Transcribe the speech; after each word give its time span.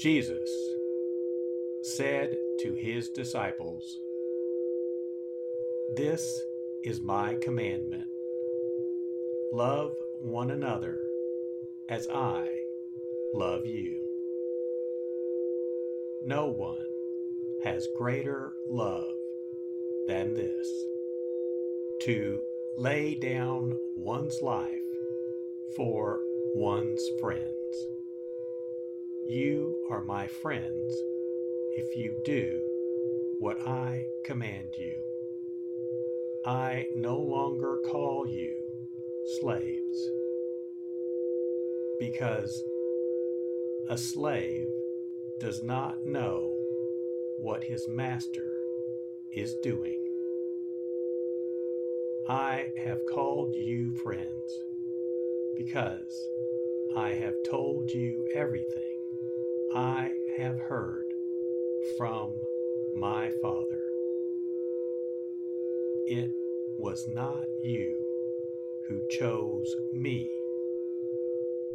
Jesus 0.00 0.48
said 1.82 2.34
to 2.60 2.74
his 2.74 3.10
disciples, 3.10 3.98
This 5.94 6.26
is 6.84 7.02
my 7.02 7.36
commandment 7.42 8.06
love 9.52 9.92
one 10.22 10.52
another 10.52 10.96
as 11.90 12.08
I 12.08 12.48
love 13.34 13.66
you. 13.66 14.00
No 16.24 16.46
one 16.46 16.78
has 17.64 17.86
greater 17.98 18.54
love 18.70 19.12
than 20.08 20.32
this 20.32 20.66
to 22.04 22.40
lay 22.78 23.16
down 23.16 23.76
one's 23.96 24.38
life 24.40 24.70
for 25.76 26.20
one's 26.54 27.06
friends. 27.20 27.59
You 29.32 29.86
are 29.92 30.02
my 30.02 30.26
friends 30.26 30.92
if 31.76 31.96
you 31.96 32.20
do 32.24 32.60
what 33.38 33.64
I 33.64 34.02
command 34.24 34.70
you. 34.76 34.92
I 36.44 36.86
no 36.96 37.16
longer 37.16 37.78
call 37.88 38.26
you 38.26 38.52
slaves 39.40 40.10
because 42.00 42.64
a 43.88 43.96
slave 43.96 44.66
does 45.38 45.62
not 45.62 46.04
know 46.04 46.52
what 47.38 47.62
his 47.62 47.86
master 47.88 48.50
is 49.36 49.54
doing. 49.62 50.02
I 52.28 52.66
have 52.84 52.98
called 53.14 53.54
you 53.54 53.94
friends 54.02 54.58
because 55.56 56.20
I 56.96 57.10
have 57.10 57.34
told 57.48 57.92
you 57.92 58.28
everything 58.34 58.89
I 59.72 60.10
have 60.36 60.58
heard 60.58 61.04
from 61.96 62.32
my 62.96 63.30
Father. 63.40 63.80
It 66.08 66.32
was 66.76 67.06
not 67.14 67.44
you 67.62 67.96
who 68.88 69.00
chose 69.12 69.72
me, 69.94 70.28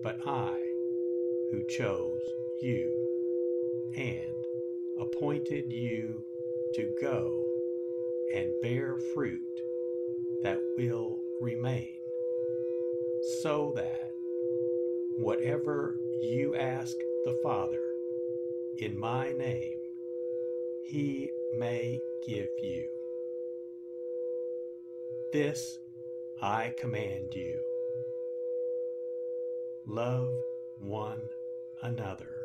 but 0.03 0.17
I 0.25 0.57
who 1.51 1.63
chose 1.69 2.19
you 2.61 2.91
and 3.95 4.19
appointed 4.99 5.71
you 5.71 6.21
to 6.73 6.93
go 6.99 7.45
and 8.35 8.51
bear 8.61 8.97
fruit 9.13 9.39
that 10.43 10.59
will 10.77 11.21
remain, 11.39 11.95
so 13.41 13.71
that 13.77 14.11
whatever 15.17 15.97
you 16.21 16.55
ask 16.55 16.97
the 17.23 17.39
Father 17.41 17.84
in 18.77 18.99
my 18.99 19.31
name, 19.31 19.79
he 20.85 21.29
may 21.57 21.99
give 22.27 22.47
you. 22.61 22.89
This 25.31 25.79
I 26.41 26.73
command 26.77 27.33
you. 27.33 27.59
Love 29.87 30.29
one 30.79 31.21
another. 31.81 32.44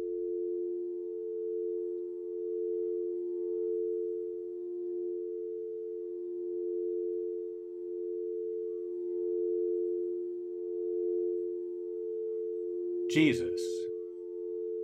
Jesus 13.13 13.61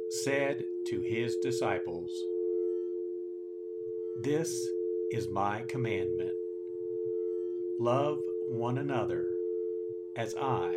said 0.10 0.66
to 0.88 1.00
his 1.00 1.38
disciples, 1.38 2.12
This 4.22 4.68
is 5.12 5.30
my 5.30 5.62
commandment 5.70 6.34
love 7.80 8.20
one 8.50 8.80
another 8.80 9.30
as 10.18 10.36
I 10.36 10.76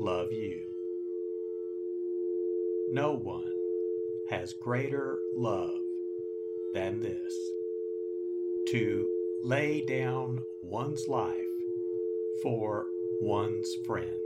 love 0.00 0.32
you. 0.32 0.62
No 2.90 3.12
one 3.12 3.52
has 4.28 4.52
greater 4.52 5.20
love 5.36 5.78
than 6.74 6.98
this 6.98 7.32
to 8.70 9.08
lay 9.44 9.82
down 9.82 10.40
one's 10.62 11.06
life 11.06 11.36
for 12.42 12.86
one's 13.20 13.72
friends. 13.86 14.16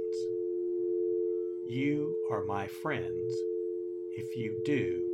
You 1.72 2.16
are 2.28 2.44
my 2.46 2.66
friends 2.66 3.32
if 4.16 4.36
you 4.36 4.60
do 4.64 5.06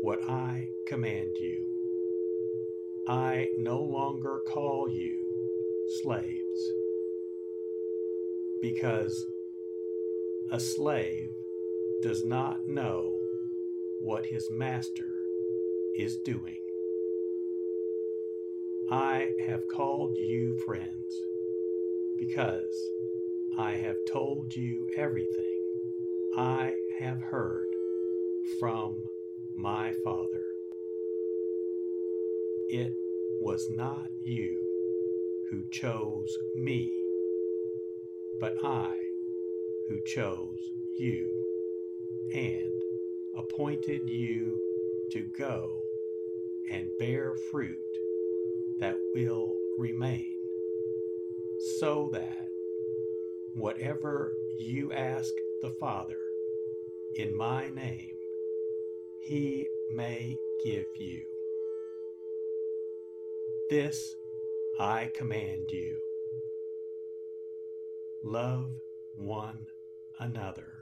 what 0.00 0.26
I 0.26 0.70
command 0.86 1.36
you. 1.38 1.66
I 3.06 3.48
no 3.58 3.82
longer 3.82 4.40
call 4.48 4.88
you 4.88 5.18
slaves 6.02 6.72
because 8.62 9.26
a 10.50 10.58
slave 10.58 11.28
does 12.00 12.24
not 12.24 12.66
know 12.66 13.18
what 14.00 14.24
his 14.24 14.48
master 14.50 15.12
is 15.94 16.16
doing. 16.24 16.62
I 18.90 19.32
have 19.46 19.68
called 19.68 20.16
you 20.16 20.56
friends 20.64 21.22
because 22.16 22.74
I 23.58 23.72
have 23.72 23.96
told 24.10 24.56
you 24.56 24.88
everything 24.96 25.51
I 26.36 26.72
have 26.98 27.20
heard 27.20 27.66
from 28.58 28.96
my 29.54 29.92
Father. 30.02 30.44
It 32.70 32.94
was 33.42 33.68
not 33.76 34.08
you 34.24 34.58
who 35.50 35.62
chose 35.70 36.34
me, 36.56 36.90
but 38.40 38.56
I 38.64 38.96
who 39.90 39.98
chose 40.06 40.58
you 40.98 41.30
and 42.32 42.72
appointed 43.36 44.08
you 44.08 44.58
to 45.10 45.20
go 45.36 45.82
and 46.70 46.88
bear 46.98 47.34
fruit 47.50 47.76
that 48.78 48.96
will 49.14 49.54
remain, 49.76 50.38
so 51.78 52.08
that 52.14 52.48
whatever 53.54 54.32
you 54.58 54.92
ask 54.92 55.30
the 55.62 55.70
Father 55.78 56.18
in 57.14 57.36
my 57.36 57.68
name, 57.68 58.16
he 59.20 59.64
may 59.94 60.36
give 60.64 60.86
you. 60.96 61.22
This 63.70 64.16
I 64.80 65.12
command 65.14 65.70
you. 65.70 66.00
Love 68.24 68.72
one 69.14 69.66
another. 70.18 70.81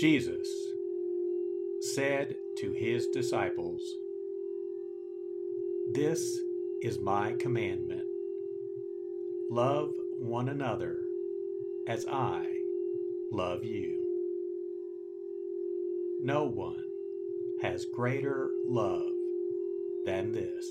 Jesus 0.00 0.48
said 1.82 2.34
to 2.56 2.72
his 2.72 3.06
disciples, 3.08 3.82
This 5.92 6.40
is 6.80 6.98
my 6.98 7.34
commandment 7.34 8.06
love 9.50 9.92
one 10.18 10.48
another 10.48 11.00
as 11.86 12.06
I 12.06 12.46
love 13.30 13.62
you. 13.62 14.02
No 16.22 16.44
one 16.44 16.82
has 17.60 17.84
greater 17.84 18.52
love 18.66 19.12
than 20.06 20.32
this 20.32 20.66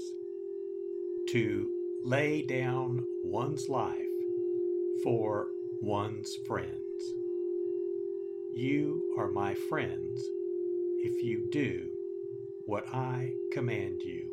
to 1.30 1.70
lay 2.04 2.42
down 2.42 3.06
one's 3.24 3.70
life 3.70 3.96
for 5.04 5.50
one's 5.84 6.36
friends. 6.48 6.80
You 8.62 9.16
are 9.18 9.32
my 9.32 9.54
friends 9.54 10.20
if 11.02 11.24
you 11.24 11.48
do 11.50 11.88
what 12.66 12.86
I 12.94 13.32
command 13.54 14.02
you. 14.04 14.26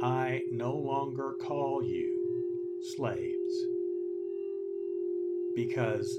I 0.00 0.40
no 0.50 0.74
longer 0.74 1.34
call 1.38 1.82
you 1.82 2.80
slaves 2.96 3.66
because 5.54 6.18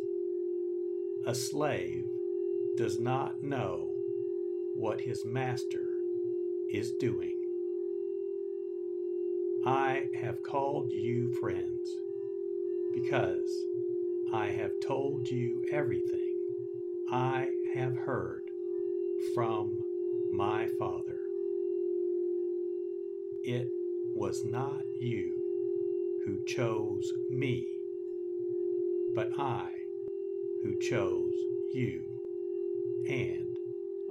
a 1.26 1.34
slave 1.34 2.06
does 2.78 3.00
not 3.00 3.42
know 3.42 3.90
what 4.76 5.02
his 5.02 5.26
master 5.26 5.88
is 6.72 6.92
doing. 7.00 7.36
I 9.66 10.04
have 10.22 10.44
called 10.44 10.92
you 10.92 11.32
friends 11.40 11.90
because 12.94 13.50
I 14.32 14.52
have 14.52 14.74
told 14.86 15.28
you 15.28 15.66
everything 15.72 16.29
I 17.12 17.48
have 17.74 17.96
heard 17.96 18.44
from 19.34 19.76
my 20.32 20.68
Father. 20.78 21.18
It 23.44 23.68
was 24.14 24.46
not 24.46 24.84
you 25.00 25.34
who 26.24 26.38
chose 26.46 27.12
me, 27.32 27.66
but 29.16 29.32
I 29.40 29.72
who 30.64 30.80
chose 30.80 31.34
you 31.74 32.04
and 33.10 33.58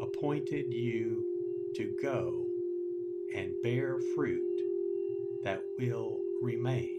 appointed 0.00 0.66
you 0.72 1.24
to 1.76 1.84
go 2.02 2.46
and 3.32 3.54
bear 3.62 4.00
fruit 4.16 4.42
that 5.44 5.62
will 5.78 6.18
remain, 6.42 6.98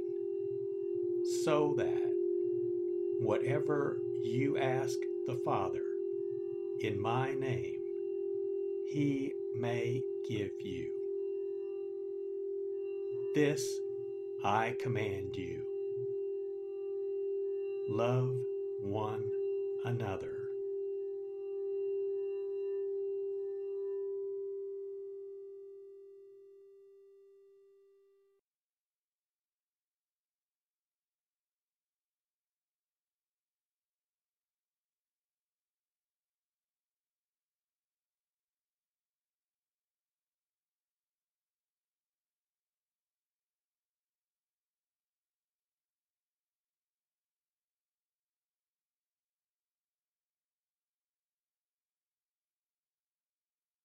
so 1.44 1.74
that 1.78 2.14
whatever 3.20 4.00
you 4.24 4.56
ask 4.58 4.98
the 5.28 5.36
Father 5.44 5.89
in 6.84 7.00
my 7.00 7.34
name, 7.34 7.82
he 8.88 9.34
may 9.54 10.02
give 10.28 10.52
you. 10.62 10.88
This 13.36 13.80
I 14.44 14.76
command 14.80 15.36
you. 15.36 15.60
Love 17.90 18.34
one 18.82 19.32
another. 19.84 20.39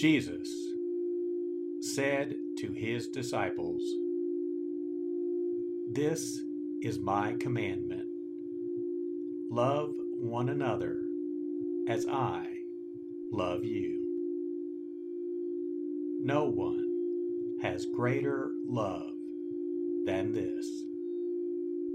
Jesus 0.00 0.48
said 1.82 2.34
to 2.56 2.72
his 2.72 3.08
disciples, 3.08 3.82
This 5.92 6.40
is 6.80 6.98
my 6.98 7.34
commandment 7.38 8.06
love 9.50 9.92
one 10.14 10.48
another 10.48 11.02
as 11.86 12.06
I 12.06 12.46
love 13.30 13.62
you. 13.62 14.00
No 16.22 16.44
one 16.44 17.58
has 17.60 17.84
greater 17.84 18.52
love 18.66 19.12
than 20.06 20.32
this 20.32 20.66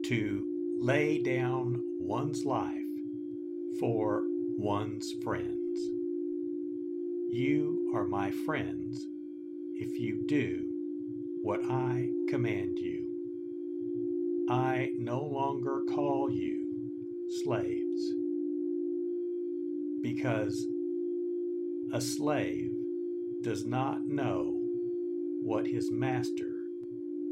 to 0.10 0.46
lay 0.80 1.18
down 1.24 1.82
one's 2.00 2.46
life 2.46 2.72
for 3.80 4.26
one's 4.60 5.12
friends. 5.24 5.65
You 7.38 7.92
are 7.94 8.08
my 8.08 8.32
friends 8.32 9.06
if 9.74 10.00
you 10.00 10.26
do 10.26 10.70
what 11.42 11.60
I 11.66 12.08
command 12.30 12.80
you. 12.80 13.10
I 14.50 14.92
no 14.98 15.22
longer 15.22 15.82
call 15.94 16.32
you 16.32 16.66
slaves 17.44 18.14
because 20.02 20.66
a 21.92 22.00
slave 22.00 22.72
does 23.42 23.66
not 23.66 24.08
know 24.08 24.58
what 25.42 25.68
his 25.68 25.92
master 25.92 26.56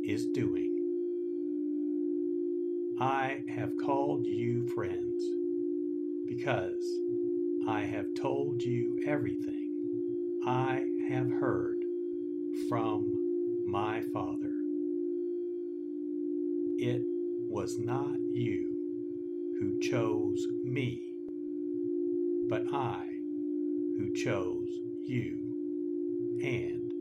is 0.03 0.25
doing. 0.25 0.75
I 2.99 3.39
have 3.47 3.71
called 3.81 4.27
you 4.27 4.67
friends 4.67 5.23
because 6.27 6.83
I 7.65 7.85
have 7.85 8.07
told 8.15 8.61
you 8.63 8.99
everything 9.07 9.62
I 10.45 10.83
have 11.07 11.31
heard 11.31 11.77
from 12.67 13.63
my 13.65 14.01
Father. 14.11 14.51
It 16.79 17.01
was 17.47 17.79
not 17.79 18.17
you 18.33 18.75
who 19.57 19.79
chose 19.79 20.45
me, 20.65 21.01
but 22.49 22.65
I 22.73 23.05
who 23.97 24.13
chose 24.13 24.67
you 25.05 25.39
and 26.43 26.91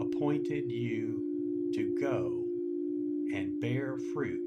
appointed 0.00 0.70
you 0.70 1.70
to 1.74 1.94
go 2.00 2.46
and 3.34 3.60
bear 3.60 3.98
fruit 4.14 4.40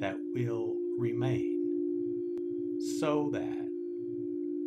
that 0.00 0.18
will 0.34 0.74
remain, 0.98 1.60
so 2.98 3.30
that 3.32 3.68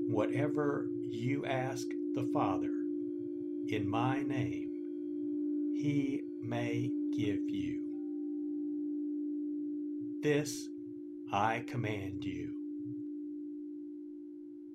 whatever 0.07 0.87
you 1.01 1.43
ask 1.43 1.89
the 2.15 2.23
Father 2.33 2.76
in 3.71 3.89
my 3.89 4.21
name, 4.23 4.69
he 5.75 6.21
may 6.41 6.89
give 7.15 7.39
you. 7.49 7.81
This 10.23 10.67
I 11.31 11.63
command 11.67 12.23
you. 12.23 12.53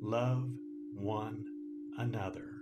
Love 0.01 0.51
one 0.95 1.45
another. 1.97 2.62